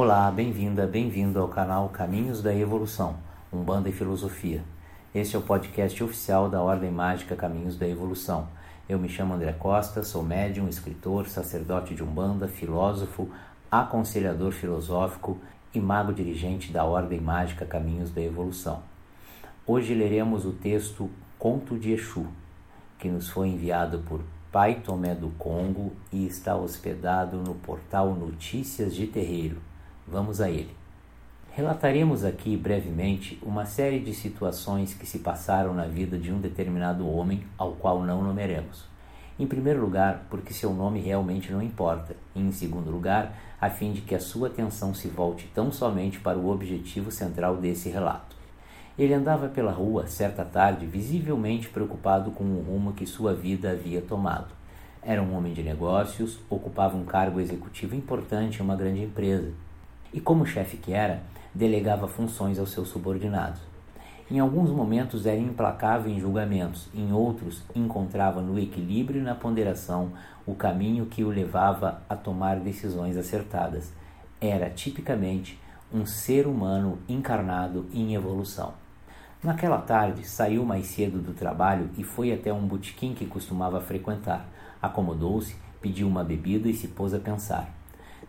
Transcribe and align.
Olá, 0.00 0.30
bem-vinda, 0.30 0.86
bem-vindo 0.86 1.40
ao 1.40 1.48
canal 1.48 1.88
Caminhos 1.88 2.40
da 2.40 2.54
Evolução, 2.54 3.16
Umbanda 3.52 3.88
e 3.88 3.92
Filosofia. 3.92 4.62
Este 5.12 5.34
é 5.34 5.38
o 5.40 5.42
podcast 5.42 6.04
oficial 6.04 6.48
da 6.48 6.62
Ordem 6.62 6.88
Mágica 6.88 7.34
Caminhos 7.34 7.76
da 7.76 7.84
Evolução. 7.84 8.46
Eu 8.88 8.96
me 8.96 9.08
chamo 9.08 9.34
André 9.34 9.52
Costa, 9.54 10.04
sou 10.04 10.22
médium, 10.22 10.68
escritor, 10.68 11.26
sacerdote 11.26 11.96
de 11.96 12.04
Umbanda, 12.04 12.46
filósofo, 12.46 13.28
aconselhador 13.68 14.52
filosófico 14.52 15.36
e 15.74 15.80
mago 15.80 16.12
dirigente 16.12 16.70
da 16.70 16.84
Ordem 16.84 17.20
Mágica 17.20 17.66
Caminhos 17.66 18.12
da 18.12 18.22
Evolução. 18.22 18.84
Hoje 19.66 19.94
leremos 19.94 20.46
o 20.46 20.52
texto 20.52 21.10
Conto 21.40 21.76
de 21.76 21.90
Exu, 21.90 22.24
que 23.00 23.08
nos 23.08 23.28
foi 23.28 23.48
enviado 23.48 23.98
por 24.08 24.20
Pai 24.52 24.76
Tomé 24.76 25.16
do 25.16 25.30
Congo 25.30 25.92
e 26.12 26.24
está 26.24 26.54
hospedado 26.54 27.38
no 27.38 27.56
portal 27.56 28.14
Notícias 28.14 28.94
de 28.94 29.04
Terreiro. 29.08 29.60
Vamos 30.10 30.40
a 30.40 30.48
ele. 30.48 30.74
Relataremos 31.50 32.24
aqui 32.24 32.56
brevemente 32.56 33.38
uma 33.42 33.66
série 33.66 33.98
de 33.98 34.14
situações 34.14 34.94
que 34.94 35.04
se 35.04 35.18
passaram 35.18 35.74
na 35.74 35.84
vida 35.84 36.16
de 36.16 36.32
um 36.32 36.40
determinado 36.40 37.06
homem 37.06 37.44
ao 37.58 37.72
qual 37.72 38.02
não 38.02 38.22
nomearemos. 38.22 38.86
Em 39.38 39.46
primeiro 39.46 39.82
lugar, 39.82 40.24
porque 40.30 40.54
seu 40.54 40.72
nome 40.72 40.98
realmente 40.98 41.52
não 41.52 41.60
importa, 41.60 42.16
e 42.34 42.40
em 42.40 42.50
segundo 42.50 42.90
lugar, 42.90 43.36
a 43.60 43.68
fim 43.68 43.92
de 43.92 44.00
que 44.00 44.14
a 44.14 44.20
sua 44.20 44.48
atenção 44.48 44.94
se 44.94 45.08
volte 45.08 45.46
tão 45.54 45.70
somente 45.70 46.18
para 46.20 46.38
o 46.38 46.48
objetivo 46.48 47.10
central 47.10 47.58
desse 47.58 47.90
relato. 47.90 48.34
Ele 48.98 49.12
andava 49.12 49.48
pela 49.48 49.72
rua 49.72 50.06
certa 50.06 50.42
tarde, 50.42 50.86
visivelmente 50.86 51.68
preocupado 51.68 52.30
com 52.30 52.44
o 52.44 52.62
rumo 52.62 52.94
que 52.94 53.04
sua 53.04 53.34
vida 53.34 53.72
havia 53.72 54.00
tomado. 54.00 54.54
Era 55.02 55.22
um 55.22 55.36
homem 55.36 55.52
de 55.52 55.62
negócios, 55.62 56.38
ocupava 56.48 56.96
um 56.96 57.04
cargo 57.04 57.38
executivo 57.38 57.94
importante 57.94 58.60
em 58.60 58.62
uma 58.62 58.74
grande 58.74 59.02
empresa 59.02 59.67
e, 60.12 60.20
como 60.20 60.46
chefe 60.46 60.76
que 60.76 60.92
era, 60.92 61.22
delegava 61.54 62.06
funções 62.06 62.58
aos 62.58 62.70
seus 62.70 62.88
subordinados. 62.88 63.60
Em 64.30 64.38
alguns 64.38 64.70
momentos 64.70 65.24
era 65.24 65.38
implacável 65.38 66.12
em 66.12 66.20
julgamentos, 66.20 66.88
em 66.94 67.12
outros 67.12 67.62
encontrava 67.74 68.42
no 68.42 68.58
equilíbrio 68.58 69.22
e 69.22 69.24
na 69.24 69.34
ponderação 69.34 70.12
o 70.46 70.54
caminho 70.54 71.06
que 71.06 71.24
o 71.24 71.30
levava 71.30 72.02
a 72.08 72.14
tomar 72.14 72.60
decisões 72.60 73.16
acertadas. 73.16 73.90
Era 74.38 74.68
tipicamente 74.68 75.58
um 75.92 76.04
ser 76.04 76.46
humano 76.46 76.98
encarnado 77.08 77.86
em 77.92 78.14
evolução. 78.14 78.74
Naquela 79.42 79.78
tarde, 79.78 80.28
saiu 80.28 80.64
mais 80.64 80.86
cedo 80.86 81.22
do 81.22 81.32
trabalho 81.32 81.88
e 81.96 82.04
foi 82.04 82.30
até 82.32 82.52
um 82.52 82.66
botequim 82.66 83.14
que 83.14 83.24
costumava 83.24 83.80
frequentar. 83.80 84.46
Acomodou-se, 84.82 85.56
pediu 85.80 86.06
uma 86.06 86.22
bebida 86.22 86.68
e 86.68 86.74
se 86.74 86.88
pôs 86.88 87.14
a 87.14 87.18
pensar. 87.18 87.77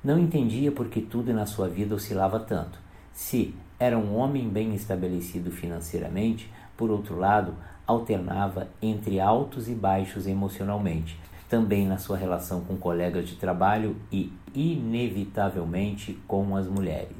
Não 0.03 0.17
entendia 0.17 0.71
por 0.71 0.87
que 0.87 1.01
tudo 1.01 1.33
na 1.33 1.45
sua 1.45 1.67
vida 1.67 1.93
oscilava 1.93 2.39
tanto. 2.39 2.79
Se 3.11 3.53
era 3.77 3.97
um 3.97 4.15
homem 4.15 4.47
bem 4.47 4.73
estabelecido 4.73 5.51
financeiramente, 5.51 6.49
por 6.77 6.89
outro 6.89 7.17
lado, 7.17 7.53
alternava 7.85 8.69
entre 8.81 9.19
altos 9.19 9.67
e 9.67 9.73
baixos 9.73 10.25
emocionalmente, 10.25 11.19
também 11.49 11.85
na 11.85 11.97
sua 11.97 12.15
relação 12.15 12.61
com 12.61 12.77
colegas 12.77 13.27
de 13.27 13.35
trabalho 13.35 13.97
e, 14.11 14.31
inevitavelmente, 14.55 16.17
com 16.25 16.55
as 16.55 16.67
mulheres. 16.67 17.17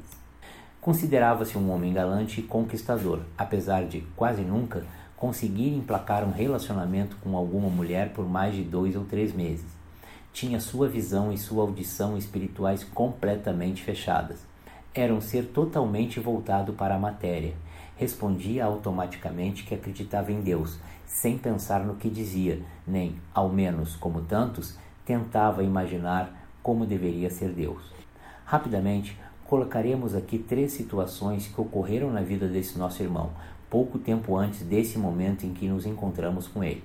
Considerava-se 0.80 1.58
um 1.58 1.70
homem 1.70 1.92
galante 1.92 2.40
e 2.40 2.44
conquistador, 2.44 3.20
apesar 3.36 3.84
de 3.84 4.00
quase 4.16 4.40
nunca 4.40 4.84
conseguir 5.16 5.74
emplacar 5.74 6.24
um 6.24 6.32
relacionamento 6.32 7.16
com 7.16 7.36
alguma 7.36 7.68
mulher 7.68 8.14
por 8.14 8.26
mais 8.26 8.54
de 8.54 8.62
dois 8.62 8.96
ou 8.96 9.04
três 9.04 9.34
meses 9.34 9.79
tinha 10.32 10.60
sua 10.60 10.88
visão 10.88 11.32
e 11.32 11.38
sua 11.38 11.62
audição 11.62 12.16
espirituais 12.16 12.84
completamente 12.84 13.82
fechadas. 13.82 14.38
Era 14.94 15.14
um 15.14 15.20
ser 15.20 15.46
totalmente 15.46 16.18
voltado 16.20 16.72
para 16.72 16.94
a 16.94 16.98
matéria. 16.98 17.54
Respondia 17.96 18.64
automaticamente 18.64 19.64
que 19.64 19.74
acreditava 19.74 20.32
em 20.32 20.40
Deus, 20.40 20.78
sem 21.06 21.36
pensar 21.36 21.84
no 21.84 21.96
que 21.96 22.08
dizia, 22.08 22.60
nem, 22.86 23.16
ao 23.34 23.48
menos 23.48 23.96
como 23.96 24.22
tantos, 24.22 24.76
tentava 25.04 25.62
imaginar 25.62 26.32
como 26.62 26.86
deveria 26.86 27.30
ser 27.30 27.50
Deus. 27.50 27.82
Rapidamente, 28.44 29.18
colocaremos 29.44 30.14
aqui 30.14 30.38
três 30.38 30.72
situações 30.72 31.46
que 31.48 31.60
ocorreram 31.60 32.10
na 32.10 32.22
vida 32.22 32.48
desse 32.48 32.78
nosso 32.78 33.02
irmão, 33.02 33.30
pouco 33.68 33.98
tempo 33.98 34.36
antes 34.36 34.62
desse 34.62 34.98
momento 34.98 35.44
em 35.44 35.52
que 35.52 35.68
nos 35.68 35.84
encontramos 35.84 36.46
com 36.46 36.62
ele. 36.62 36.84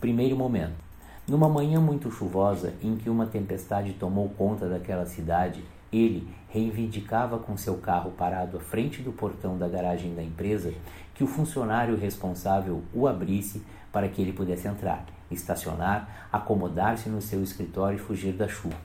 Primeiro 0.00 0.36
momento 0.36 0.91
numa 1.26 1.48
manhã 1.48 1.80
muito 1.80 2.10
chuvosa 2.10 2.74
em 2.82 2.96
que 2.96 3.08
uma 3.08 3.26
tempestade 3.26 3.92
tomou 3.92 4.28
conta 4.30 4.68
daquela 4.68 5.06
cidade, 5.06 5.64
ele 5.92 6.26
reivindicava 6.48 7.38
com 7.38 7.56
seu 7.56 7.76
carro 7.76 8.10
parado 8.10 8.56
à 8.56 8.60
frente 8.60 9.02
do 9.02 9.12
portão 9.12 9.56
da 9.56 9.68
garagem 9.68 10.14
da 10.14 10.22
empresa 10.22 10.72
que 11.14 11.22
o 11.22 11.26
funcionário 11.26 11.96
responsável 11.96 12.82
o 12.92 13.06
abrisse 13.06 13.62
para 13.92 14.08
que 14.08 14.20
ele 14.20 14.32
pudesse 14.32 14.66
entrar, 14.66 15.04
estacionar, 15.30 16.28
acomodar-se 16.32 17.08
no 17.08 17.22
seu 17.22 17.42
escritório 17.42 17.96
e 17.96 18.00
fugir 18.00 18.32
da 18.32 18.48
chuva. 18.48 18.76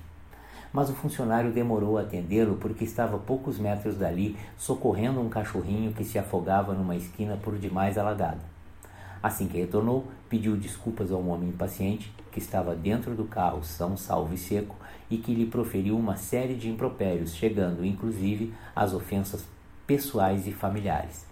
Mas 0.72 0.90
o 0.90 0.94
funcionário 0.94 1.52
demorou 1.52 1.98
a 1.98 2.02
atendê-lo 2.02 2.58
porque 2.58 2.84
estava 2.84 3.16
a 3.16 3.20
poucos 3.20 3.58
metros 3.58 3.98
dali 3.98 4.38
socorrendo 4.58 5.20
um 5.20 5.30
cachorrinho 5.30 5.94
que 5.94 6.04
se 6.04 6.20
afogava 6.20 6.74
numa 6.74 6.96
esquina 6.96 7.38
por 7.38 7.58
demais 7.58 7.98
alagada. 7.98 8.57
Assim 9.22 9.48
que 9.48 9.58
retornou, 9.58 10.08
pediu 10.30 10.56
desculpas 10.56 11.12
ao 11.12 11.26
homem 11.26 11.50
impaciente 11.50 12.14
que 12.32 12.40
estava 12.40 12.76
dentro 12.76 13.16
do 13.16 13.26
carro 13.26 13.64
são 13.64 13.98
salvo 13.98 14.34
e 14.34 14.38
seco 14.38 14.76
e 15.10 15.18
que 15.18 15.34
lhe 15.34 15.46
proferiu 15.46 15.98
uma 15.98 16.16
série 16.16 16.56
de 16.56 16.70
impropérios, 16.70 17.34
chegando 17.34 17.86
inclusive 17.86 18.54
às 18.76 18.94
ofensas 18.94 19.46
pessoais 19.86 20.46
e 20.46 20.52
familiares. 20.52 21.26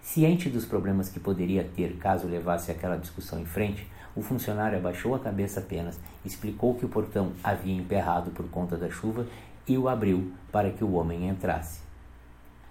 Ciente 0.00 0.48
dos 0.48 0.64
problemas 0.64 1.08
que 1.08 1.18
poderia 1.18 1.64
ter 1.64 1.96
caso 1.96 2.28
levasse 2.28 2.70
aquela 2.70 2.96
discussão 2.96 3.40
em 3.40 3.44
frente, 3.44 3.86
o 4.14 4.22
funcionário 4.22 4.78
abaixou 4.78 5.14
a 5.14 5.18
cabeça 5.18 5.60
apenas, 5.60 5.98
explicou 6.24 6.74
que 6.74 6.86
o 6.86 6.88
portão 6.88 7.32
havia 7.42 7.76
emperrado 7.76 8.30
por 8.30 8.48
conta 8.48 8.76
da 8.76 8.88
chuva 8.88 9.26
e 9.68 9.76
o 9.76 9.88
abriu 9.88 10.32
para 10.50 10.70
que 10.70 10.84
o 10.84 10.92
homem 10.92 11.28
entrasse. 11.28 11.80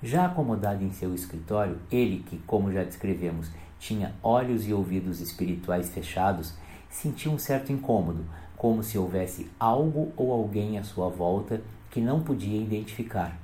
Já 0.02 0.26
acomodado 0.26 0.84
em 0.84 0.92
seu 0.92 1.14
escritório, 1.14 1.78
ele 1.92 2.24
que, 2.28 2.38
como 2.40 2.72
já 2.72 2.84
descrevemos, 2.84 3.50
tinha 3.85 4.16
olhos 4.23 4.68
e 4.68 4.73
ouvidos 4.73 5.22
espirituais 5.22 5.90
fechados, 5.90 6.56
sentiu 6.90 7.31
um 7.31 7.38
certo 7.38 7.72
incômodo, 7.72 8.25
como 8.57 8.81
se 8.81 8.97
houvesse 8.97 9.47
algo 9.59 10.12
ou 10.18 10.31
alguém 10.31 10.79
à 10.79 10.84
sua 10.84 11.07
volta 11.07 11.62
que 11.91 12.01
não 12.01 12.19
podia 12.22 12.59
identificar. 12.59 13.38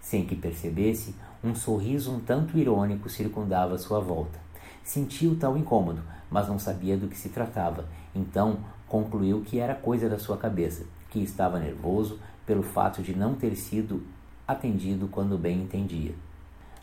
Sem 0.00 0.24
que 0.24 0.34
percebesse, 0.34 1.14
um 1.44 1.54
sorriso 1.54 2.10
um 2.10 2.20
tanto 2.20 2.56
irônico 2.56 3.10
circundava 3.10 3.76
sua 3.76 4.00
volta. 4.00 4.40
Sentiu 4.82 5.36
tal 5.38 5.58
incômodo, 5.58 6.02
mas 6.30 6.48
não 6.48 6.58
sabia 6.58 6.96
do 6.96 7.06
que 7.06 7.16
se 7.16 7.28
tratava. 7.28 7.84
Então 8.14 8.60
concluiu 8.88 9.42
que 9.42 9.60
era 9.60 9.74
coisa 9.74 10.08
da 10.08 10.18
sua 10.18 10.38
cabeça, 10.38 10.86
que 11.10 11.22
estava 11.22 11.58
nervoso 11.58 12.18
pelo 12.46 12.62
fato 12.62 13.02
de 13.02 13.14
não 13.14 13.34
ter 13.34 13.54
sido 13.56 14.02
atendido 14.48 15.06
quando 15.08 15.36
bem 15.36 15.60
entendia. 15.60 16.14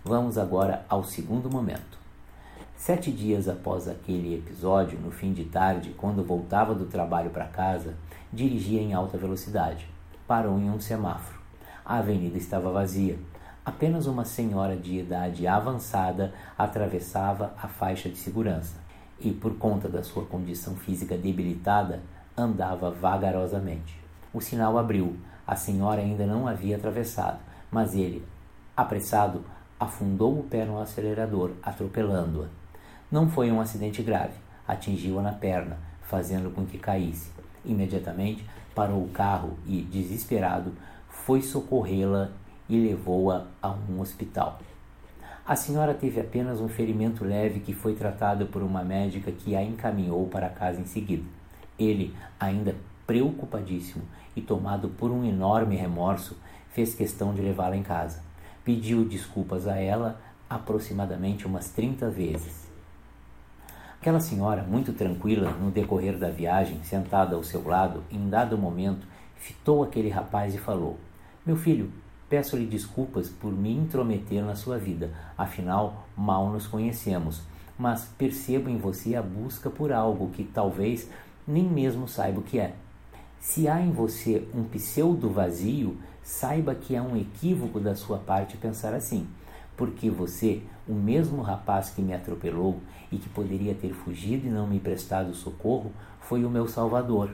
Vamos 0.05 0.37
agora 0.37 0.85
ao 0.87 1.03
segundo 1.03 1.49
momento. 1.49 1.98
Sete 2.79 3.12
dias 3.12 3.50
após 3.50 3.90
aquele 3.90 4.34
episódio, 4.34 4.97
no 4.97 5.12
fim 5.12 5.34
de 5.34 5.44
tarde, 5.44 5.94
quando 5.97 6.23
voltava 6.23 6.73
do 6.73 6.85
trabalho 6.85 7.29
para 7.29 7.45
casa, 7.45 7.94
dirigia 8.31 8.81
em 8.81 8.94
alta 8.94 9.17
velocidade. 9.17 9.85
Parou 10.25 10.57
em 10.57 10.69
um 10.69 10.79
semáforo. 10.79 11.41
A 11.84 11.97
avenida 11.97 12.38
estava 12.38 12.72
vazia. 12.72 13.19
Apenas 13.66 14.07
uma 14.07 14.23
senhora 14.23 14.78
de 14.78 14.97
idade 14.97 15.45
avançada 15.45 16.34
atravessava 16.57 17.53
a 17.62 17.68
faixa 17.68 18.07
de 18.07 18.16
segurança 18.16 18.78
e, 19.19 19.29
por 19.29 19.57
conta 19.57 19.89
da 19.89 20.01
sua 20.01 20.25
condição 20.25 20.74
física 20.77 21.18
debilitada, 21.18 22.01
andava 22.36 22.89
vagarosamente. 22.89 24.01
O 24.33 24.39
sinal 24.39 24.77
abriu. 24.77 25.18
A 25.45 25.57
senhora 25.57 26.00
ainda 26.00 26.25
não 26.25 26.48
havia 26.48 26.77
atravessado, 26.77 27.39
mas 27.69 27.94
ele, 27.94 28.25
apressado, 28.75 29.44
afundou 29.77 30.39
o 30.39 30.44
pé 30.44 30.63
no 30.63 30.80
acelerador, 30.80 31.51
atropelando-a. 31.62 32.58
Não 33.11 33.27
foi 33.27 33.51
um 33.51 33.59
acidente 33.59 34.03
grave, 34.03 34.35
atingiu-a 34.67 35.23
na 35.23 35.31
perna, 35.31 35.79
fazendo 36.03 36.51
com 36.53 36.63
que 36.63 36.77
caísse. 36.77 37.31
Imediatamente 37.65 38.45
parou 38.75 39.03
o 39.03 39.09
carro 39.09 39.57
e, 39.65 39.81
desesperado, 39.81 40.73
foi 41.07 41.41
socorrê-la 41.41 42.29
e 42.69 42.79
levou-a 42.79 43.47
a 43.63 43.71
um 43.71 44.00
hospital. 44.00 44.59
A 45.44 45.56
senhora 45.56 45.95
teve 45.95 46.21
apenas 46.21 46.61
um 46.61 46.69
ferimento 46.69 47.25
leve 47.25 47.61
que 47.61 47.73
foi 47.73 47.95
tratado 47.95 48.45
por 48.45 48.61
uma 48.61 48.83
médica 48.83 49.31
que 49.31 49.55
a 49.55 49.63
encaminhou 49.63 50.27
para 50.27 50.47
casa 50.47 50.79
em 50.79 50.85
seguida. 50.85 51.23
Ele, 51.79 52.15
ainda 52.39 52.75
preocupadíssimo 53.07 54.03
e 54.35 54.41
tomado 54.41 54.88
por 54.88 55.09
um 55.09 55.25
enorme 55.25 55.75
remorso, 55.75 56.38
fez 56.69 56.94
questão 56.94 57.33
de 57.33 57.41
levá-la 57.41 57.75
em 57.75 57.81
casa. 57.81 58.21
Pediu 58.63 59.03
desculpas 59.03 59.67
a 59.67 59.77
ela 59.77 60.21
aproximadamente 60.47 61.47
umas 61.47 61.71
30 61.71 62.07
vezes 62.12 62.69
Aquela 64.00 64.19
senhora, 64.19 64.63
muito 64.63 64.94
tranquila 64.94 65.51
no 65.51 65.72
decorrer 65.72 66.18
da 66.18 66.30
viagem, 66.30 66.81
sentada 66.84 67.36
ao 67.36 67.44
seu 67.44 67.68
lado, 67.68 68.04
em 68.12 68.30
dado 68.30 68.57
momento, 68.57 69.06
fitou 69.36 69.84
aquele 69.84 70.10
rapaz 70.10 70.56
e 70.56 70.57
falou: 70.57 70.98
Meu 71.46 71.57
filho, 71.57 71.92
Peço-lhe 72.30 72.68
desculpas 72.68 73.28
por 73.28 73.51
me 73.51 73.75
intrometer 73.75 74.44
na 74.46 74.56
sua 74.56 74.78
vida, 74.78 75.10
afinal, 75.36 76.07
mal 76.16 76.51
nos 76.51 76.68
conhecemos, 76.68 77.42
mas 77.75 78.06
percebo 78.19 78.69
em 78.69 78.78
você 78.78 79.16
a 79.16 79.22
busca 79.22 79.68
por 79.68 79.92
algo 79.92 80.30
que 80.30 80.44
talvez 80.44 81.10
nem 81.48 81.63
mesmo 81.63 82.07
saiba 82.07 82.40
o 82.40 82.44
que 82.44 82.60
é. 82.60 82.75
Se 83.40 83.68
há 83.68 83.81
em 83.81 83.90
você 83.90 84.48
um 84.54 84.63
pseudo 84.66 85.31
vazio, 85.31 85.98
saiba 86.22 86.75
que 86.75 86.96
é 86.96 87.01
um 87.01 87.18
equívoco 87.18 87.80
da 87.80 87.96
sua 87.96 88.19
parte 88.19 88.57
pensar 88.57 88.94
assim, 88.94 89.28
porque 89.75 90.07
você, 90.07 90.62
o 90.89 90.94
mesmo 90.94 91.44
rapaz 91.44 91.91
que 91.91 92.01
me 92.01 92.15
atropelou 92.15 92.80
e 93.12 93.18
que 93.18 93.30
poderia 93.30 93.75
ter 93.75 93.94
fugido 93.94 94.47
e 94.47 94.50
não 94.50 94.65
me 94.65 94.80
prestado 94.80 95.36
socorro, 95.36 95.91
foi 96.19 96.44
o 96.44 96.50
meu 96.50 96.68
salvador. 96.68 97.30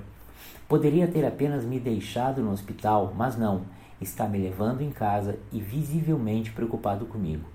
Poderia 0.67 1.07
ter 1.07 1.25
apenas 1.25 1.63
me 1.63 1.79
deixado 1.79 2.41
no 2.41 2.51
hospital, 2.51 3.13
mas 3.15 3.37
não, 3.37 3.61
está 4.01 4.27
me 4.27 4.37
levando 4.37 4.81
em 4.81 4.91
casa 4.91 5.39
e 5.53 5.61
visivelmente 5.61 6.51
preocupado 6.51 7.05
comigo. 7.05 7.47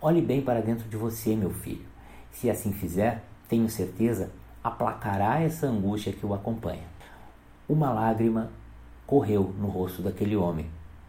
Olhe 0.00 0.22
bem 0.22 0.40
para 0.40 0.62
dentro 0.62 0.88
de 0.88 0.96
você, 0.96 1.34
meu 1.34 1.50
filho. 1.50 1.84
Se 2.30 2.48
assim 2.48 2.72
fizer, 2.72 3.24
tenho 3.48 3.68
certeza, 3.68 4.30
aplacará 4.62 5.40
essa 5.40 5.66
angústia 5.66 6.12
que 6.12 6.24
o 6.24 6.34
acompanha. 6.34 6.86
Uma 7.68 7.90
lágrima 7.90 8.48
correu 9.04 9.52
no 9.58 9.66
rosto 9.66 10.02
daquele 10.02 10.36
homem, 10.36 10.66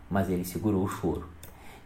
mas 0.10 0.28
ele 0.28 0.44
segurou 0.44 0.84
o 0.84 0.90
choro. 0.90 1.28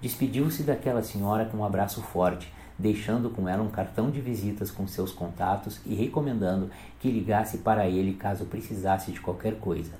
Despediu-se 0.04 0.64
daquela 0.64 1.02
senhora 1.02 1.46
com 1.46 1.60
um 1.60 1.64
abraço 1.64 2.02
forte, 2.02 2.52
deixando 2.78 3.30
com 3.30 3.48
ela 3.48 3.64
um 3.64 3.70
cartão 3.70 4.12
de 4.12 4.20
visitas 4.20 4.70
com 4.70 4.86
seus 4.86 5.14
contatos 5.14 5.80
e 5.86 5.96
recomendando 5.96 6.70
que 7.00 7.10
ligasse 7.10 7.60
para 7.60 7.88
ele 7.88 8.16
caso 8.16 8.44
precisasse 8.44 9.14
de 9.14 9.22
qualquer 9.22 9.58
coisa. 9.62 9.94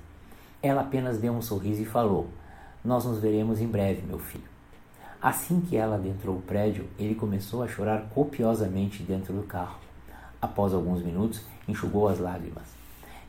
Ela 0.62 0.82
apenas 0.82 1.16
deu 1.16 1.32
um 1.32 1.40
sorriso 1.40 1.80
e 1.80 1.86
falou: 1.86 2.28
Nós 2.84 3.06
nos 3.06 3.18
veremos 3.18 3.62
em 3.62 3.66
breve, 3.66 4.02
meu 4.02 4.18
filho. 4.18 4.44
Assim 5.22 5.62
que 5.62 5.74
ela 5.74 5.94
adentrou 5.94 6.36
o 6.36 6.42
prédio, 6.42 6.86
ele 6.98 7.14
começou 7.14 7.62
a 7.62 7.68
chorar 7.68 8.10
copiosamente 8.10 9.02
dentro 9.02 9.32
do 9.32 9.44
carro. 9.44 9.78
Após 10.38 10.74
alguns 10.74 11.02
minutos, 11.02 11.40
enxugou 11.66 12.08
as 12.08 12.18
lágrimas. 12.18 12.68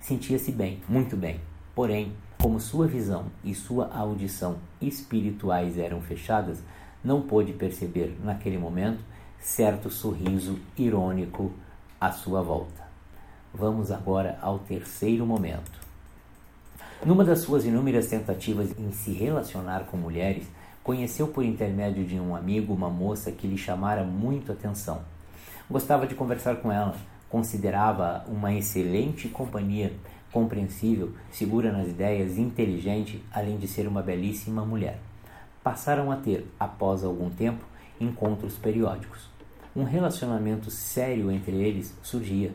Sentia-se 0.01 0.51
bem, 0.51 0.81
muito 0.89 1.15
bem. 1.15 1.39
Porém, 1.73 2.11
como 2.45 2.59
sua 2.59 2.85
visão 2.85 3.25
e 3.43 3.55
sua 3.55 3.89
audição 3.91 4.57
espirituais 4.79 5.79
eram 5.79 5.99
fechadas, 5.99 6.59
não 7.03 7.23
pôde 7.23 7.51
perceber 7.53 8.15
naquele 8.23 8.55
momento 8.55 9.03
certo 9.39 9.89
sorriso 9.89 10.59
irônico 10.77 11.51
à 11.99 12.11
sua 12.11 12.43
volta. 12.43 12.83
Vamos 13.51 13.89
agora 13.89 14.37
ao 14.43 14.59
terceiro 14.59 15.25
momento. 15.25 15.71
Numa 17.03 17.25
das 17.25 17.39
suas 17.39 17.65
inúmeras 17.65 18.05
tentativas 18.05 18.77
em 18.77 18.91
se 18.91 19.11
relacionar 19.11 19.85
com 19.85 19.97
mulheres, 19.97 20.45
conheceu 20.83 21.29
por 21.29 21.43
intermédio 21.43 22.05
de 22.05 22.19
um 22.19 22.35
amigo 22.35 22.75
uma 22.75 22.91
moça 22.91 23.31
que 23.31 23.47
lhe 23.47 23.57
chamara 23.57 24.03
muito 24.03 24.51
atenção. 24.51 25.01
Gostava 25.67 26.05
de 26.05 26.13
conversar 26.13 26.57
com 26.57 26.71
ela, 26.71 26.95
considerava 27.27 28.23
uma 28.27 28.53
excelente 28.53 29.27
companhia, 29.29 29.91
compreensível, 30.35 31.13
segura 31.31 31.71
nas 31.71 31.87
ideias, 31.87 32.37
inteligente, 32.37 33.23
além 33.31 33.55
de 33.55 33.69
ser 33.69 33.87
uma 33.87 34.01
belíssima 34.01 34.65
mulher. 34.65 34.99
Passaram 35.63 36.11
a 36.11 36.17
ter, 36.17 36.45
após 36.59 37.05
algum 37.05 37.29
tempo, 37.29 37.63
encontros 38.01 38.57
periódicos. 38.57 39.29
Um 39.73 39.85
relacionamento 39.85 40.69
sério 40.69 41.31
entre 41.31 41.55
eles 41.55 41.97
surgia. 42.03 42.51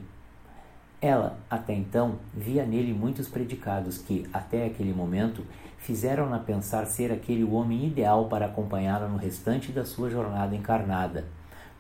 Ela, 1.00 1.38
até 1.48 1.72
então, 1.72 2.16
via 2.34 2.66
nele 2.66 2.92
muitos 2.92 3.30
predicados 3.30 3.96
que, 3.96 4.28
até 4.30 4.66
aquele 4.66 4.92
momento, 4.92 5.42
fizeram-na 5.78 6.38
pensar 6.38 6.84
ser 6.84 7.10
aquele 7.10 7.44
o 7.44 7.52
homem 7.52 7.86
ideal 7.86 8.26
para 8.26 8.44
acompanhá-la 8.44 9.08
no 9.08 9.16
restante 9.16 9.72
da 9.72 9.86
sua 9.86 10.10
jornada 10.10 10.54
encarnada. 10.54 11.24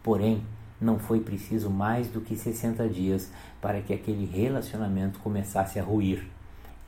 Porém, 0.02 0.42
não 0.80 0.98
foi 0.98 1.20
preciso 1.20 1.68
mais 1.68 2.08
do 2.08 2.20
que 2.20 2.34
60 2.34 2.88
dias 2.88 3.30
para 3.60 3.80
que 3.82 3.92
aquele 3.92 4.24
relacionamento 4.24 5.18
começasse 5.18 5.78
a 5.78 5.82
ruir. 5.82 6.26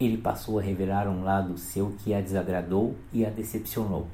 Ele 0.00 0.17
passou 0.17 0.59
a 0.59 0.62
revelar 0.62 1.06
um 1.06 1.23
lado 1.23 1.59
seu 1.59 1.94
que 1.99 2.15
a 2.15 2.21
desagradou 2.21 2.97
e 3.12 3.25
a 3.25 3.31
decepcionou. 3.31 4.09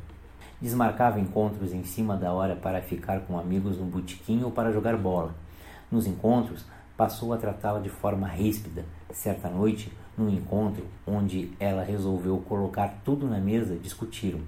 Desmarcava 0.61 1.21
encontros 1.21 1.73
em 1.73 1.85
cima 1.85 2.17
da 2.17 2.33
hora 2.33 2.57
para 2.57 2.83
ficar 2.83 3.21
com 3.21 3.39
amigos 3.39 3.79
no 3.79 3.85
botequim 3.85 4.43
ou 4.43 4.51
para 4.51 4.73
jogar 4.73 4.97
bola. 4.97 5.35
Nos 5.91 6.07
encontros, 6.07 6.67
passou 6.97 7.33
a 7.33 7.37
tratá-la 7.37 7.79
de 7.79 7.89
forma 7.89 8.27
ríspida. 8.27 8.85
Certa 9.13 9.49
noite, 9.49 9.93
num 10.17 10.29
encontro 10.29 10.85
onde 11.07 11.53
ela 11.61 11.85
resolveu 11.85 12.39
colocar 12.39 13.01
tudo 13.05 13.29
na 13.29 13.39
mesa, 13.39 13.77
discutiram. 13.77 14.41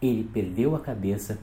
Ele 0.00 0.22
perdeu 0.22 0.76
a 0.76 0.80
cabeça 0.80 1.38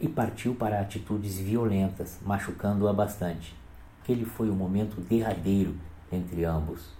e 0.00 0.08
partiu 0.08 0.54
para 0.54 0.80
atitudes 0.80 1.38
violentas, 1.38 2.18
machucando-a 2.24 2.92
bastante. 2.92 3.54
Aquele 4.02 4.24
foi 4.24 4.50
o 4.50 4.54
momento 4.54 5.00
derradeiro 5.00 5.76
entre 6.10 6.44
ambos. 6.44 6.90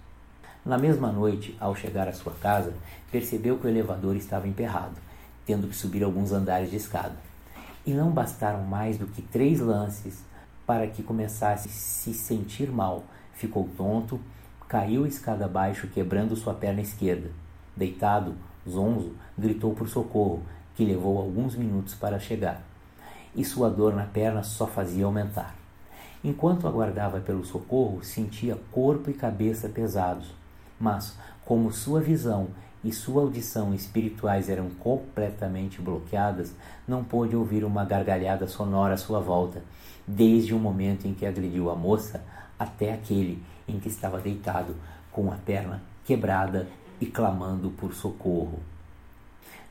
Na 0.65 0.77
mesma 0.77 1.11
noite, 1.11 1.55
ao 1.59 1.75
chegar 1.75 2.07
à 2.07 2.13
sua 2.13 2.33
casa, 2.33 2.73
percebeu 3.11 3.57
que 3.57 3.67
o 3.67 3.69
elevador 3.69 4.15
estava 4.15 4.47
emperrado, 4.47 4.95
tendo 5.45 5.67
que 5.67 5.75
subir 5.75 6.03
alguns 6.03 6.31
andares 6.31 6.71
de 6.71 6.77
escada. 6.77 7.15
E 7.85 7.93
não 7.93 8.09
bastaram 8.09 8.63
mais 8.63 8.97
do 8.97 9.05
que 9.05 9.21
três 9.21 9.59
lances 9.59 10.23
para 10.65 10.87
que 10.87 11.03
começasse 11.03 11.67
a 11.67 11.71
se 11.71 12.13
sentir 12.13 12.71
mal. 12.71 13.03
Ficou 13.33 13.69
tonto, 13.77 14.19
caiu 14.67 15.05
escada 15.05 15.45
abaixo, 15.45 15.87
quebrando 15.87 16.35
sua 16.35 16.55
perna 16.55 16.81
esquerda. 16.81 17.29
Deitado, 17.75 18.33
zonzo, 18.67 19.13
gritou 19.37 19.75
por 19.75 19.87
socorro, 19.87 20.41
que 20.73 20.83
levou 20.83 21.19
alguns 21.19 21.55
minutos 21.55 21.93
para 21.93 22.17
chegar 22.17 22.63
e 23.35 23.43
sua 23.43 23.69
dor 23.69 23.93
na 23.93 24.05
perna 24.05 24.43
só 24.43 24.65
fazia 24.65 25.05
aumentar. 25.05 25.55
Enquanto 26.23 26.67
aguardava 26.67 27.19
pelo 27.19 27.45
socorro, 27.45 28.03
sentia 28.03 28.57
corpo 28.71 29.09
e 29.09 29.13
cabeça 29.13 29.69
pesados, 29.69 30.33
mas, 30.79 31.17
como 31.45 31.71
sua 31.71 32.01
visão 32.01 32.47
e 32.83 32.91
sua 32.91 33.21
audição 33.21 33.73
espirituais 33.73 34.49
eram 34.49 34.69
completamente 34.69 35.81
bloqueadas, 35.81 36.53
não 36.87 37.03
pôde 37.03 37.35
ouvir 37.35 37.63
uma 37.63 37.85
gargalhada 37.85 38.47
sonora 38.47 38.93
à 38.93 38.97
sua 38.97 39.19
volta, 39.19 39.61
desde 40.07 40.53
o 40.53 40.59
momento 40.59 41.07
em 41.07 41.13
que 41.13 41.25
agrediu 41.25 41.69
a 41.69 41.75
moça 41.75 42.23
até 42.57 42.93
aquele 42.93 43.43
em 43.67 43.79
que 43.79 43.89
estava 43.89 44.19
deitado, 44.19 44.75
com 45.11 45.31
a 45.31 45.35
perna 45.35 45.81
quebrada 46.03 46.67
e 46.99 47.05
clamando 47.05 47.69
por 47.71 47.93
socorro. 47.93 48.59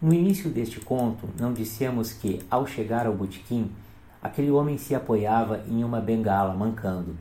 No 0.02 0.12
início 0.12 0.50
deste 0.50 0.80
conto, 0.80 1.28
não 1.38 1.52
dissemos 1.52 2.12
que, 2.12 2.40
ao 2.50 2.66
chegar 2.66 3.06
ao 3.06 3.14
botequim, 3.14 3.70
aquele 4.22 4.50
homem 4.50 4.76
se 4.76 4.94
apoiava 4.94 5.62
em 5.68 5.84
uma 5.84 6.00
bengala, 6.00 6.54
mancando. 6.54 7.16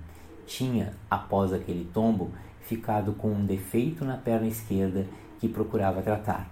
Tinha, 0.46 0.94
após 1.10 1.53
aquele 1.53 1.86
tombo, 1.94 2.32
ficado 2.62 3.13
com 3.13 3.30
um 3.30 3.46
defeito 3.46 4.03
na 4.03 4.18
perna 4.18 4.48
esquerda 4.48 5.06
que 5.39 5.48
procurava 5.48 6.01
tratar. 6.01 6.50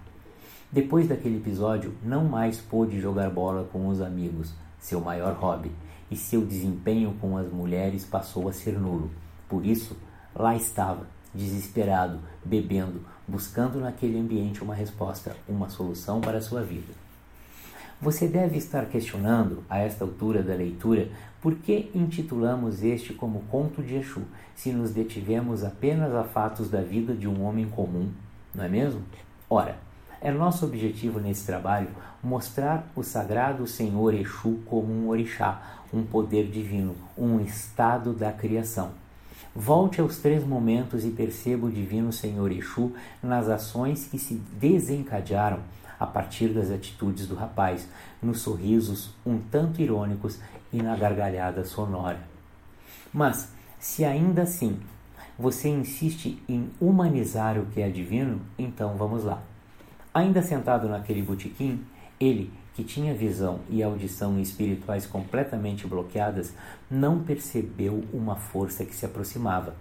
Depois 0.70 1.08
daquele 1.08 1.36
episódio, 1.36 1.94
não 2.02 2.24
mais 2.24 2.58
pôde 2.58 3.00
jogar 3.00 3.28
bola 3.28 3.68
com 3.70 3.88
os 3.88 4.00
amigos, 4.00 4.54
seu 4.78 5.00
maior 5.00 5.34
hobby, 5.34 5.70
e 6.10 6.16
seu 6.16 6.44
desempenho 6.44 7.14
com 7.20 7.36
as 7.36 7.50
mulheres 7.50 8.04
passou 8.04 8.48
a 8.48 8.52
ser 8.52 8.78
nulo. 8.78 9.10
Por 9.48 9.66
isso, 9.66 9.96
lá 10.34 10.56
estava, 10.56 11.06
desesperado, 11.34 12.18
bebendo, 12.44 13.00
buscando 13.26 13.80
naquele 13.80 14.18
ambiente 14.18 14.62
uma 14.62 14.74
resposta, 14.74 15.36
uma 15.48 15.68
solução 15.68 16.20
para 16.20 16.38
a 16.38 16.42
sua 16.42 16.62
vida. 16.62 16.92
Você 18.00 18.26
deve 18.26 18.58
estar 18.58 18.86
questionando, 18.86 19.62
a 19.70 19.78
esta 19.78 20.04
altura 20.04 20.42
da 20.42 20.54
leitura, 20.54 21.08
por 21.40 21.54
que 21.54 21.90
intitulamos 21.94 22.82
este 22.82 23.12
como 23.14 23.44
Conto 23.50 23.82
de 23.82 23.94
Exu, 23.94 24.22
se 24.56 24.72
nos 24.72 24.90
detivemos 24.90 25.62
apenas 25.62 26.12
a 26.14 26.24
fatos 26.24 26.68
da 26.68 26.80
vida 26.80 27.14
de 27.14 27.28
um 27.28 27.44
homem 27.44 27.68
comum, 27.68 28.10
não 28.54 28.64
é 28.64 28.68
mesmo? 28.68 29.02
Ora, 29.48 29.76
é 30.20 30.30
nosso 30.30 30.64
objetivo 30.64 31.20
nesse 31.20 31.46
trabalho 31.46 31.88
mostrar 32.22 32.86
o 32.94 33.02
sagrado 33.02 33.66
Senhor 33.66 34.14
Exu 34.14 34.60
como 34.66 34.92
um 34.92 35.08
orixá, 35.08 35.80
um 35.92 36.02
poder 36.02 36.48
divino, 36.48 36.94
um 37.16 37.40
estado 37.40 38.12
da 38.12 38.32
criação. 38.32 39.01
Volte 39.54 40.00
aos 40.00 40.18
três 40.18 40.44
momentos 40.44 41.04
e 41.04 41.10
perceba 41.10 41.66
o 41.66 41.70
Divino 41.70 42.12
Senhor 42.12 42.50
Exu 42.50 42.92
nas 43.22 43.48
ações 43.48 44.06
que 44.06 44.18
se 44.18 44.34
desencadearam 44.58 45.60
a 45.98 46.06
partir 46.06 46.48
das 46.48 46.70
atitudes 46.70 47.26
do 47.28 47.34
rapaz, 47.34 47.88
nos 48.20 48.40
sorrisos 48.40 49.10
um 49.24 49.38
tanto 49.38 49.80
irônicos 49.80 50.40
e 50.72 50.82
na 50.82 50.96
gargalhada 50.96 51.64
sonora. 51.64 52.20
Mas, 53.12 53.52
se 53.78 54.04
ainda 54.04 54.42
assim 54.42 54.80
você 55.38 55.68
insiste 55.68 56.42
em 56.48 56.70
humanizar 56.80 57.58
o 57.58 57.66
que 57.66 57.80
é 57.80 57.88
divino, 57.88 58.40
então 58.58 58.96
vamos 58.96 59.22
lá. 59.22 59.42
Ainda 60.12 60.42
sentado 60.42 60.88
naquele 60.88 61.22
botequim, 61.22 61.84
ele 62.22 62.52
que 62.74 62.82
tinha 62.82 63.14
visão 63.14 63.60
e 63.68 63.82
audição 63.82 64.40
espirituais 64.40 65.06
completamente 65.06 65.86
bloqueadas, 65.86 66.54
não 66.90 67.22
percebeu 67.22 68.02
uma 68.12 68.36
força 68.36 68.84
que 68.84 68.94
se 68.94 69.04
aproximava, 69.04 69.74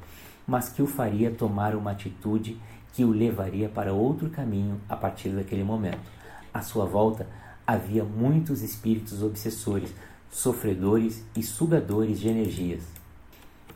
mas 0.46 0.70
que 0.70 0.82
o 0.82 0.88
faria 0.88 1.32
tomar 1.32 1.76
uma 1.76 1.92
atitude 1.92 2.60
que 2.94 3.06
o 3.06 3.12
levaria 3.12 3.70
para 3.70 3.94
outro 3.94 4.30
caminho 4.30 4.82
a 4.90 4.98
partir 4.98 5.30
daquele 5.30 5.64
momento. 5.64 6.12
À 6.54 6.62
sua 6.62 6.86
volta, 6.86 7.28
havia 7.66 8.04
muitos 8.04 8.62
espíritos 8.62 9.24
obsessores, 9.24 9.94
sofredores 10.30 11.24
e 11.36 11.42
sugadores 11.42 12.20
de 12.20 12.28
energias. 12.28 12.84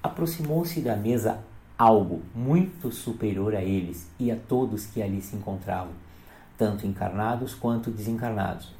Aproximou-se 0.03 0.81
da 0.81 0.98
mesa 0.98 1.39
algo 1.77 2.22
muito 2.34 2.91
superior 2.91 3.55
a 3.55 3.63
eles 3.63 4.10
e 4.19 4.29
a 4.31 4.36
todos 4.36 4.86
que 4.86 5.01
ali 5.01 5.22
se 5.22 5.36
encontravam, 5.36 5.93
tanto 6.57 6.85
encarnados 6.85 7.53
quanto 7.53 7.91
desencarnados. 7.91 8.74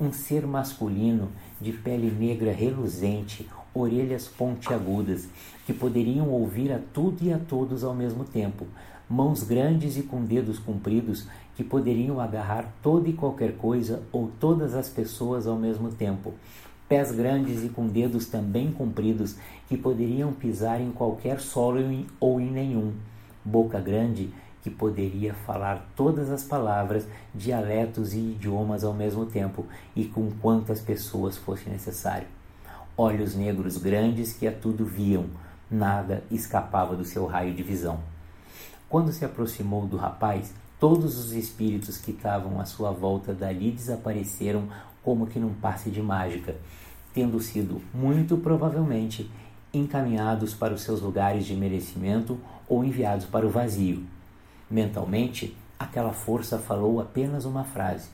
Um 0.00 0.12
ser 0.12 0.46
masculino 0.46 1.28
de 1.60 1.72
pele 1.72 2.10
negra 2.10 2.52
reluzente, 2.52 3.48
orelhas 3.74 4.26
pontiagudas, 4.26 5.28
que 5.66 5.72
poderiam 5.72 6.28
ouvir 6.28 6.72
a 6.72 6.80
tudo 6.92 7.22
e 7.22 7.32
a 7.32 7.38
todos 7.38 7.84
ao 7.84 7.94
mesmo 7.94 8.24
tempo, 8.24 8.66
mãos 9.08 9.42
grandes 9.42 9.96
e 9.96 10.02
com 10.02 10.24
dedos 10.24 10.58
compridos 10.58 11.26
que 11.54 11.62
poderiam 11.62 12.20
agarrar 12.20 12.72
toda 12.82 13.08
e 13.08 13.12
qualquer 13.12 13.56
coisa 13.56 14.02
ou 14.10 14.30
todas 14.40 14.74
as 14.74 14.88
pessoas 14.88 15.46
ao 15.46 15.56
mesmo 15.56 15.90
tempo, 15.90 16.32
pés 16.88 17.12
grandes 17.12 17.62
e 17.62 17.68
com 17.68 17.86
dedos 17.86 18.26
também 18.26 18.72
compridos 18.72 19.36
que 19.68 19.76
poderiam 19.76 20.32
pisar 20.32 20.80
em 20.80 20.90
qualquer 20.90 21.40
solo 21.40 21.80
ou 22.18 22.40
em 22.40 22.50
nenhum, 22.50 22.92
boca 23.44 23.80
grande 23.80 24.30
que 24.62 24.70
poderia 24.70 25.34
falar 25.34 25.90
todas 25.96 26.30
as 26.30 26.44
palavras, 26.44 27.06
dialetos 27.34 28.14
e 28.14 28.18
idiomas 28.18 28.84
ao 28.84 28.94
mesmo 28.94 29.26
tempo 29.26 29.66
e 29.94 30.04
com 30.04 30.30
quantas 30.40 30.80
pessoas 30.80 31.36
fosse 31.36 31.68
necessário. 31.68 32.28
Olhos 32.96 33.34
negros 33.34 33.76
grandes 33.76 34.32
que 34.32 34.46
a 34.46 34.52
tudo 34.52 34.84
viam, 34.84 35.26
nada 35.70 36.22
escapava 36.30 36.94
do 36.94 37.04
seu 37.04 37.26
raio 37.26 37.52
de 37.52 37.62
visão. 37.62 38.00
Quando 38.88 39.10
se 39.10 39.24
aproximou 39.24 39.86
do 39.86 39.96
rapaz, 39.96 40.52
todos 40.78 41.18
os 41.18 41.32
espíritos 41.32 41.98
que 41.98 42.10
estavam 42.10 42.60
à 42.60 42.64
sua 42.64 42.90
volta 42.90 43.32
dali 43.32 43.70
desapareceram 43.70 44.68
como 45.02 45.26
que 45.26 45.40
num 45.40 45.54
passe 45.54 45.90
de 45.90 46.02
mágica, 46.02 46.54
tendo 47.12 47.40
sido 47.40 47.80
muito 47.92 48.36
provavelmente 48.36 49.30
encaminhados 49.72 50.54
para 50.54 50.74
os 50.74 50.82
seus 50.82 51.00
lugares 51.00 51.46
de 51.46 51.56
merecimento 51.56 52.38
ou 52.68 52.84
enviados 52.84 53.26
para 53.26 53.46
o 53.46 53.50
vazio. 53.50 54.04
Mentalmente, 54.72 55.54
aquela 55.78 56.14
força 56.14 56.58
falou 56.58 56.98
apenas 56.98 57.44
uma 57.44 57.62
frase: 57.62 58.08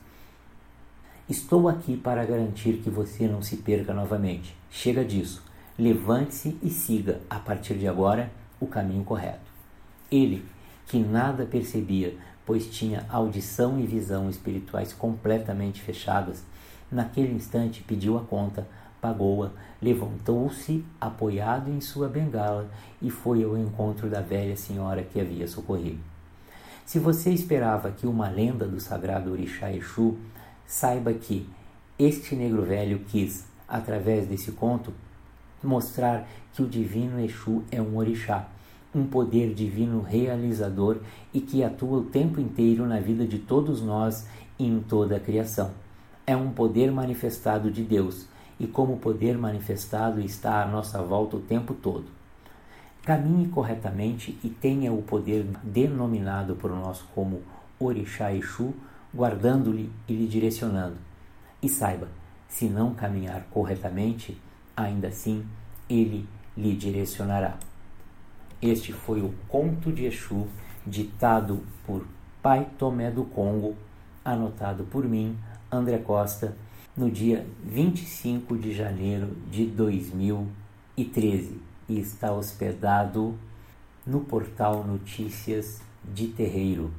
Estou 1.28 1.68
aqui 1.68 1.96
para 1.96 2.24
garantir 2.24 2.78
que 2.78 2.90
você 2.90 3.28
não 3.28 3.40
se 3.40 3.58
perca 3.58 3.94
novamente. 3.94 4.56
Chega 4.68 5.04
disso. 5.04 5.40
Levante-se 5.78 6.58
e 6.60 6.68
siga, 6.68 7.20
a 7.30 7.38
partir 7.38 7.74
de 7.74 7.86
agora, 7.86 8.28
o 8.58 8.66
caminho 8.66 9.04
correto. 9.04 9.48
Ele, 10.10 10.44
que 10.88 10.98
nada 10.98 11.46
percebia, 11.46 12.16
pois 12.44 12.68
tinha 12.68 13.06
audição 13.08 13.78
e 13.78 13.86
visão 13.86 14.28
espirituais 14.28 14.92
completamente 14.92 15.80
fechadas, 15.80 16.42
naquele 16.90 17.34
instante 17.34 17.84
pediu 17.84 18.18
a 18.18 18.22
conta, 18.22 18.66
pagou-a, 19.00 19.52
levantou-se 19.80 20.84
apoiado 21.00 21.70
em 21.70 21.80
sua 21.80 22.08
bengala 22.08 22.68
e 23.00 23.10
foi 23.10 23.44
ao 23.44 23.56
encontro 23.56 24.10
da 24.10 24.20
velha 24.20 24.56
senhora 24.56 25.04
que 25.04 25.20
havia 25.20 25.46
socorrido. 25.46 26.07
Se 26.88 26.98
você 26.98 27.30
esperava 27.30 27.90
que 27.90 28.06
uma 28.06 28.30
lenda 28.30 28.66
do 28.66 28.80
sagrado 28.80 29.30
orixá 29.30 29.70
Exu, 29.70 30.16
saiba 30.64 31.12
que 31.12 31.46
este 31.98 32.34
negro 32.34 32.62
velho 32.62 33.00
quis, 33.00 33.44
através 33.68 34.26
desse 34.26 34.52
conto, 34.52 34.90
mostrar 35.62 36.26
que 36.54 36.62
o 36.62 36.66
divino 36.66 37.20
Exu 37.20 37.62
é 37.70 37.82
um 37.82 37.98
orixá 37.98 38.48
um 38.94 39.04
poder 39.04 39.52
divino 39.52 40.00
realizador 40.00 40.96
e 41.34 41.42
que 41.42 41.62
atua 41.62 41.98
o 41.98 42.04
tempo 42.04 42.40
inteiro 42.40 42.86
na 42.86 42.98
vida 42.98 43.26
de 43.26 43.38
todos 43.38 43.82
nós 43.82 44.26
e 44.58 44.66
em 44.66 44.80
toda 44.80 45.16
a 45.16 45.20
criação. 45.20 45.72
É 46.26 46.34
um 46.34 46.52
poder 46.52 46.90
manifestado 46.90 47.70
de 47.70 47.82
Deus 47.82 48.26
e, 48.58 48.66
como 48.66 48.96
poder 48.96 49.36
manifestado, 49.36 50.22
está 50.22 50.62
à 50.62 50.66
nossa 50.66 51.02
volta 51.02 51.36
o 51.36 51.40
tempo 51.40 51.74
todo. 51.74 52.17
Caminhe 53.08 53.48
corretamente 53.48 54.38
e 54.44 54.50
tenha 54.50 54.92
o 54.92 55.00
poder 55.00 55.44
denominado 55.62 56.54
por 56.56 56.70
nós 56.72 57.02
como 57.14 57.40
Orixá 57.80 58.34
Exu, 58.34 58.74
guardando-lhe 59.16 59.90
e 60.06 60.12
lhe 60.12 60.26
direcionando. 60.26 60.98
E 61.62 61.70
saiba, 61.70 62.08
se 62.46 62.68
não 62.68 62.92
caminhar 62.92 63.46
corretamente, 63.50 64.38
ainda 64.76 65.08
assim 65.08 65.42
ele 65.88 66.28
lhe 66.54 66.76
direcionará. 66.76 67.56
Este 68.60 68.92
foi 68.92 69.22
o 69.22 69.32
Conto 69.48 69.90
de 69.90 70.04
Exu, 70.04 70.46
ditado 70.86 71.62
por 71.86 72.06
Pai 72.42 72.68
Tomé 72.76 73.10
do 73.10 73.24
Congo, 73.24 73.74
anotado 74.22 74.84
por 74.84 75.06
mim, 75.06 75.34
André 75.72 75.96
Costa, 75.96 76.54
no 76.94 77.10
dia 77.10 77.46
25 77.64 78.58
de 78.58 78.74
janeiro 78.74 79.34
de 79.50 79.64
2013 79.64 81.67
e 81.88 81.98
está 81.98 82.32
hospedado 82.32 83.36
no 84.06 84.20
portal 84.20 84.84
Notícias 84.84 85.80
de 86.04 86.28
Terreiro 86.28 86.92